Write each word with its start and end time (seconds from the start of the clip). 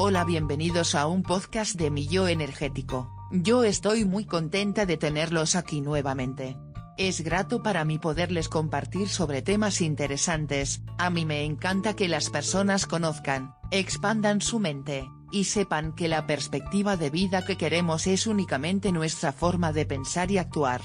Hola, 0.00 0.22
bienvenidos 0.22 0.94
a 0.94 1.08
un 1.08 1.24
podcast 1.24 1.74
de 1.74 1.90
mi 1.90 2.06
yo 2.06 2.28
energético. 2.28 3.12
Yo 3.32 3.64
estoy 3.64 4.04
muy 4.04 4.26
contenta 4.26 4.86
de 4.86 4.96
tenerlos 4.96 5.56
aquí 5.56 5.80
nuevamente. 5.80 6.56
Es 6.96 7.22
grato 7.22 7.64
para 7.64 7.84
mí 7.84 7.98
poderles 7.98 8.48
compartir 8.48 9.08
sobre 9.08 9.42
temas 9.42 9.80
interesantes, 9.80 10.82
a 10.98 11.10
mí 11.10 11.26
me 11.26 11.42
encanta 11.42 11.96
que 11.96 12.06
las 12.06 12.30
personas 12.30 12.86
conozcan, 12.86 13.56
expandan 13.72 14.40
su 14.40 14.60
mente, 14.60 15.10
y 15.32 15.44
sepan 15.44 15.92
que 15.92 16.06
la 16.06 16.28
perspectiva 16.28 16.96
de 16.96 17.10
vida 17.10 17.44
que 17.44 17.56
queremos 17.56 18.06
es 18.06 18.28
únicamente 18.28 18.92
nuestra 18.92 19.32
forma 19.32 19.72
de 19.72 19.84
pensar 19.84 20.30
y 20.30 20.38
actuar. 20.38 20.80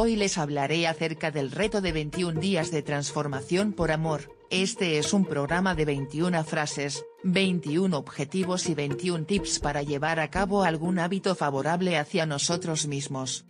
Hoy 0.00 0.14
les 0.14 0.38
hablaré 0.38 0.86
acerca 0.86 1.32
del 1.32 1.50
reto 1.50 1.80
de 1.80 1.90
21 1.90 2.38
días 2.38 2.70
de 2.70 2.82
transformación 2.82 3.72
por 3.72 3.90
amor, 3.90 4.32
este 4.48 4.98
es 4.98 5.12
un 5.12 5.24
programa 5.24 5.74
de 5.74 5.86
21 5.86 6.44
frases, 6.44 7.04
21 7.24 7.98
objetivos 7.98 8.68
y 8.68 8.76
21 8.76 9.24
tips 9.24 9.58
para 9.58 9.82
llevar 9.82 10.20
a 10.20 10.30
cabo 10.30 10.62
algún 10.62 11.00
hábito 11.00 11.34
favorable 11.34 11.98
hacia 11.98 12.26
nosotros 12.26 12.86
mismos. 12.86 13.44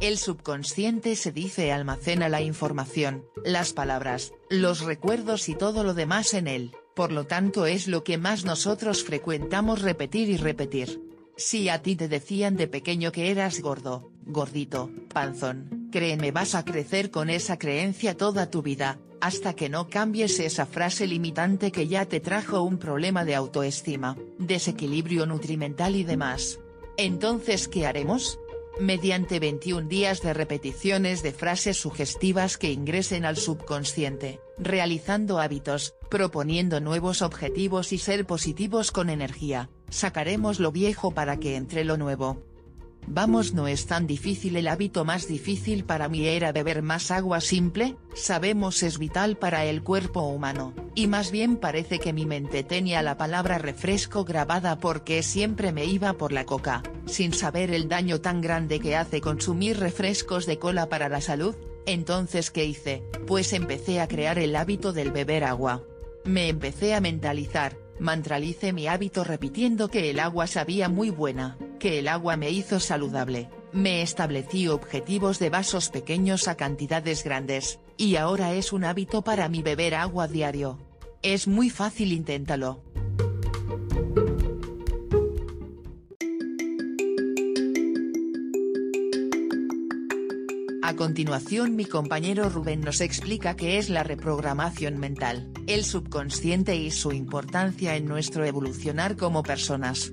El 0.00 0.18
subconsciente 0.18 1.14
se 1.14 1.30
dice 1.30 1.70
almacena 1.70 2.28
la 2.28 2.42
información, 2.42 3.24
las 3.44 3.72
palabras, 3.72 4.32
los 4.48 4.80
recuerdos 4.80 5.48
y 5.48 5.54
todo 5.54 5.84
lo 5.84 5.94
demás 5.94 6.34
en 6.34 6.48
él 6.48 6.72
por 7.00 7.12
lo 7.12 7.24
tanto 7.24 7.64
es 7.64 7.88
lo 7.88 8.04
que 8.04 8.18
más 8.18 8.44
nosotros 8.44 9.04
frecuentamos 9.04 9.80
repetir 9.80 10.28
y 10.28 10.36
repetir. 10.36 11.00
Si 11.34 11.70
a 11.70 11.80
ti 11.80 11.96
te 11.96 12.08
decían 12.08 12.56
de 12.56 12.68
pequeño 12.68 13.10
que 13.10 13.30
eras 13.30 13.62
gordo, 13.62 14.12
gordito, 14.26 14.90
panzón, 15.10 15.88
créeme 15.90 16.30
vas 16.30 16.54
a 16.54 16.62
crecer 16.62 17.10
con 17.10 17.30
esa 17.30 17.58
creencia 17.58 18.18
toda 18.18 18.50
tu 18.50 18.60
vida, 18.60 18.98
hasta 19.22 19.54
que 19.54 19.70
no 19.70 19.88
cambies 19.88 20.40
esa 20.40 20.66
frase 20.66 21.06
limitante 21.06 21.72
que 21.72 21.88
ya 21.88 22.04
te 22.04 22.20
trajo 22.20 22.60
un 22.60 22.76
problema 22.76 23.24
de 23.24 23.34
autoestima, 23.34 24.18
desequilibrio 24.38 25.24
nutrimental 25.24 25.96
y 25.96 26.04
demás. 26.04 26.60
Entonces, 26.98 27.66
¿qué 27.66 27.86
haremos? 27.86 28.38
Mediante 28.78 29.40
21 29.40 29.88
días 29.88 30.22
de 30.22 30.34
repeticiones 30.34 31.22
de 31.22 31.32
frases 31.32 31.76
sugestivas 31.78 32.56
que 32.56 32.70
ingresen 32.70 33.24
al 33.24 33.36
subconsciente, 33.36 34.40
realizando 34.58 35.38
hábitos, 35.40 35.94
proponiendo 36.08 36.80
nuevos 36.80 37.22
objetivos 37.22 37.92
y 37.92 37.98
ser 37.98 38.26
positivos 38.26 38.92
con 38.92 39.10
energía, 39.10 39.70
sacaremos 39.90 40.60
lo 40.60 40.72
viejo 40.72 41.12
para 41.12 41.38
que 41.38 41.56
entre 41.56 41.84
lo 41.84 41.96
nuevo. 41.96 42.49
Vamos 43.12 43.54
no 43.54 43.66
es 43.66 43.86
tan 43.86 44.06
difícil 44.06 44.54
el 44.54 44.68
hábito 44.68 45.04
más 45.04 45.26
difícil 45.26 45.84
para 45.84 46.08
mí 46.08 46.28
era 46.28 46.52
beber 46.52 46.80
más 46.80 47.10
agua 47.10 47.40
simple, 47.40 47.96
sabemos 48.14 48.84
es 48.84 49.00
vital 49.00 49.36
para 49.36 49.64
el 49.64 49.82
cuerpo 49.82 50.20
humano, 50.28 50.74
y 50.94 51.08
más 51.08 51.32
bien 51.32 51.56
parece 51.56 51.98
que 51.98 52.12
mi 52.12 52.24
mente 52.24 52.62
tenía 52.62 53.02
la 53.02 53.16
palabra 53.16 53.58
refresco 53.58 54.24
grabada 54.24 54.78
porque 54.78 55.24
siempre 55.24 55.72
me 55.72 55.86
iba 55.86 56.12
por 56.12 56.30
la 56.30 56.46
coca, 56.46 56.84
sin 57.06 57.32
saber 57.32 57.72
el 57.72 57.88
daño 57.88 58.20
tan 58.20 58.40
grande 58.40 58.78
que 58.78 58.94
hace 58.94 59.20
consumir 59.20 59.80
refrescos 59.80 60.46
de 60.46 60.60
cola 60.60 60.88
para 60.88 61.08
la 61.08 61.20
salud, 61.20 61.56
entonces 61.86 62.52
¿qué 62.52 62.64
hice? 62.64 63.02
Pues 63.26 63.52
empecé 63.52 64.00
a 64.00 64.06
crear 64.06 64.38
el 64.38 64.54
hábito 64.54 64.92
del 64.92 65.10
beber 65.10 65.42
agua. 65.42 65.82
Me 66.22 66.48
empecé 66.48 66.94
a 66.94 67.00
mentalizar, 67.00 67.76
mantralicé 67.98 68.72
mi 68.72 68.86
hábito 68.86 69.24
repitiendo 69.24 69.88
que 69.88 70.10
el 70.10 70.20
agua 70.20 70.46
sabía 70.46 70.88
muy 70.88 71.10
buena 71.10 71.58
que 71.80 71.98
el 71.98 72.06
agua 72.06 72.36
me 72.36 72.50
hizo 72.50 72.78
saludable, 72.78 73.48
me 73.72 74.02
establecí 74.02 74.68
objetivos 74.68 75.40
de 75.40 75.50
vasos 75.50 75.88
pequeños 75.88 76.46
a 76.46 76.54
cantidades 76.54 77.24
grandes, 77.24 77.80
y 77.96 78.14
ahora 78.14 78.52
es 78.52 78.72
un 78.72 78.84
hábito 78.84 79.22
para 79.22 79.48
mí 79.48 79.62
beber 79.62 79.96
agua 79.96 80.28
diario. 80.28 80.78
Es 81.22 81.48
muy 81.48 81.70
fácil 81.70 82.12
inténtalo. 82.12 82.84
A 90.82 90.96
continuación 90.96 91.76
mi 91.76 91.84
compañero 91.84 92.48
Rubén 92.50 92.80
nos 92.80 93.00
explica 93.00 93.56
qué 93.56 93.78
es 93.78 93.88
la 93.88 94.02
reprogramación 94.02 94.98
mental, 94.98 95.50
el 95.66 95.84
subconsciente 95.84 96.76
y 96.76 96.90
su 96.90 97.12
importancia 97.12 97.96
en 97.96 98.06
nuestro 98.06 98.44
evolucionar 98.44 99.16
como 99.16 99.42
personas. 99.42 100.12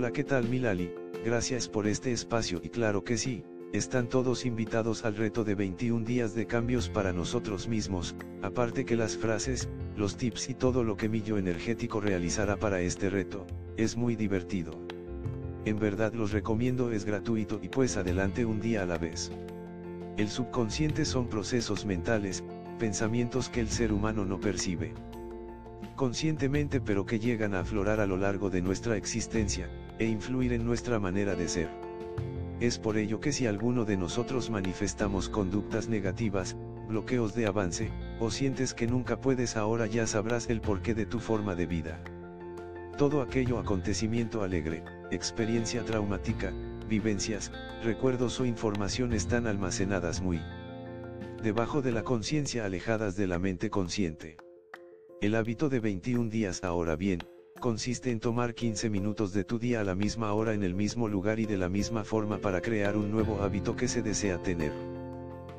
Hola 0.00 0.14
¿qué 0.14 0.24
tal 0.24 0.48
Milali? 0.48 0.90
Gracias 1.26 1.68
por 1.68 1.86
este 1.86 2.10
espacio 2.10 2.58
y 2.64 2.70
claro 2.70 3.04
que 3.04 3.18
sí, 3.18 3.44
están 3.74 4.08
todos 4.08 4.46
invitados 4.46 5.04
al 5.04 5.14
reto 5.14 5.44
de 5.44 5.54
21 5.54 6.06
días 6.06 6.34
de 6.34 6.46
cambios 6.46 6.88
para 6.88 7.12
nosotros 7.12 7.68
mismos, 7.68 8.16
aparte 8.40 8.86
que 8.86 8.96
las 8.96 9.18
frases, 9.18 9.68
los 9.98 10.16
tips 10.16 10.48
y 10.48 10.54
todo 10.54 10.84
lo 10.84 10.96
que 10.96 11.10
Millo 11.10 11.36
Energético 11.36 12.00
realizará 12.00 12.56
para 12.56 12.80
este 12.80 13.10
reto, 13.10 13.46
es 13.76 13.94
muy 13.94 14.16
divertido. 14.16 14.72
En 15.66 15.78
verdad 15.78 16.14
los 16.14 16.32
recomiendo 16.32 16.90
es 16.92 17.04
gratuito 17.04 17.60
y 17.62 17.68
pues 17.68 17.98
adelante 17.98 18.46
un 18.46 18.58
día 18.58 18.84
a 18.84 18.86
la 18.86 18.96
vez. 18.96 19.30
El 20.16 20.30
subconsciente 20.30 21.04
son 21.04 21.28
procesos 21.28 21.84
mentales, 21.84 22.42
pensamientos 22.78 23.50
que 23.50 23.60
el 23.60 23.68
ser 23.68 23.92
humano 23.92 24.24
no 24.24 24.40
percibe 24.40 24.94
conscientemente 25.96 26.80
pero 26.80 27.04
que 27.04 27.18
llegan 27.18 27.54
a 27.54 27.60
aflorar 27.60 28.00
a 28.00 28.06
lo 28.06 28.16
largo 28.16 28.50
de 28.50 28.62
nuestra 28.62 28.96
existencia, 28.96 29.68
e 29.98 30.06
influir 30.06 30.52
en 30.52 30.64
nuestra 30.64 30.98
manera 30.98 31.34
de 31.34 31.48
ser. 31.48 31.68
Es 32.60 32.78
por 32.78 32.96
ello 32.96 33.20
que 33.20 33.32
si 33.32 33.46
alguno 33.46 33.84
de 33.84 33.96
nosotros 33.96 34.50
manifestamos 34.50 35.28
conductas 35.28 35.88
negativas, 35.88 36.56
bloqueos 36.88 37.34
de 37.34 37.46
avance, 37.46 37.90
o 38.18 38.30
sientes 38.30 38.74
que 38.74 38.86
nunca 38.86 39.20
puedes 39.20 39.56
ahora 39.56 39.86
ya 39.86 40.06
sabrás 40.06 40.50
el 40.50 40.60
porqué 40.60 40.94
de 40.94 41.06
tu 41.06 41.20
forma 41.20 41.54
de 41.54 41.66
vida. 41.66 42.02
Todo 42.98 43.22
aquello 43.22 43.58
acontecimiento 43.58 44.42
alegre, 44.42 44.84
experiencia 45.10 45.84
traumática, 45.84 46.52
vivencias, 46.88 47.50
recuerdos 47.82 48.40
o 48.40 48.44
información 48.44 49.12
están 49.12 49.46
almacenadas 49.46 50.20
muy 50.20 50.40
debajo 51.42 51.80
de 51.80 51.92
la 51.92 52.02
conciencia 52.02 52.66
alejadas 52.66 53.16
de 53.16 53.26
la 53.26 53.38
mente 53.38 53.70
consciente. 53.70 54.36
El 55.20 55.34
hábito 55.34 55.68
de 55.68 55.80
21 55.80 56.30
días 56.30 56.64
ahora 56.64 56.96
bien, 56.96 57.18
consiste 57.60 58.10
en 58.10 58.20
tomar 58.20 58.54
15 58.54 58.88
minutos 58.88 59.34
de 59.34 59.44
tu 59.44 59.58
día 59.58 59.82
a 59.82 59.84
la 59.84 59.94
misma 59.94 60.32
hora 60.32 60.54
en 60.54 60.62
el 60.62 60.74
mismo 60.74 61.08
lugar 61.08 61.38
y 61.38 61.44
de 61.44 61.58
la 61.58 61.68
misma 61.68 62.04
forma 62.04 62.38
para 62.38 62.62
crear 62.62 62.96
un 62.96 63.10
nuevo 63.10 63.42
hábito 63.42 63.76
que 63.76 63.86
se 63.86 64.00
desea 64.00 64.42
tener. 64.42 64.72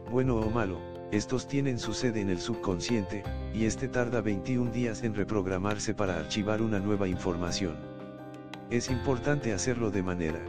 Bueno 0.09 0.37
o 0.37 0.49
malo, 0.49 0.79
estos 1.11 1.47
tienen 1.47 1.77
su 1.77 1.93
sede 1.93 2.21
en 2.21 2.31
el 2.31 2.39
subconsciente, 2.39 3.21
y 3.53 3.65
este 3.65 3.87
tarda 3.87 4.21
21 4.21 4.71
días 4.71 5.03
en 5.03 5.13
reprogramarse 5.13 5.93
para 5.93 6.17
archivar 6.17 6.63
una 6.63 6.79
nueva 6.79 7.07
información. 7.07 7.75
Es 8.71 8.89
importante 8.89 9.53
hacerlo 9.53 9.91
de 9.91 10.01
manera 10.01 10.41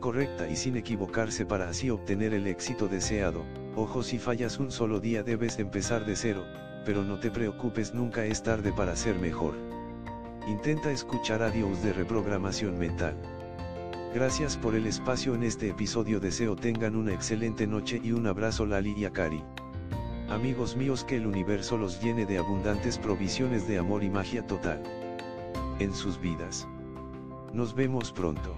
correcta 0.00 0.50
y 0.50 0.56
sin 0.56 0.76
equivocarse 0.76 1.46
para 1.46 1.70
así 1.70 1.88
obtener 1.88 2.34
el 2.34 2.46
éxito 2.46 2.88
deseado, 2.88 3.46
ojo 3.74 4.02
si 4.02 4.18
fallas 4.18 4.58
un 4.58 4.70
solo 4.70 5.00
día 5.00 5.22
debes 5.22 5.58
empezar 5.58 6.04
de 6.04 6.16
cero, 6.16 6.44
pero 6.84 7.02
no 7.02 7.18
te 7.18 7.30
preocupes 7.30 7.94
nunca 7.94 8.24
es 8.24 8.42
tarde 8.42 8.72
para 8.72 8.96
ser 8.96 9.18
mejor. 9.18 9.54
Intenta 10.46 10.90
escuchar 10.90 11.42
a 11.42 11.50
Dios 11.50 11.82
de 11.82 11.92
reprogramación 11.92 12.78
mental. 12.78 13.16
Gracias 14.14 14.56
por 14.56 14.74
el 14.74 14.86
espacio 14.86 15.34
en 15.34 15.42
este 15.42 15.70
episodio 15.70 16.20
deseo 16.20 16.56
tengan 16.56 16.96
una 16.96 17.12
excelente 17.12 17.66
noche 17.66 18.00
y 18.02 18.12
un 18.12 18.26
abrazo 18.26 18.66
Lali 18.66 18.92
y 18.96 19.04
Akari. 19.04 19.42
Amigos 20.28 20.76
míos 20.76 21.04
que 21.04 21.16
el 21.16 21.26
universo 21.26 21.78
los 21.78 22.02
llene 22.02 22.26
de 22.26 22.38
abundantes 22.38 22.98
provisiones 22.98 23.66
de 23.68 23.78
amor 23.78 24.02
y 24.02 24.10
magia 24.10 24.46
total. 24.46 24.82
En 25.78 25.94
sus 25.94 26.20
vidas. 26.20 26.66
Nos 27.52 27.74
vemos 27.74 28.12
pronto. 28.12 28.56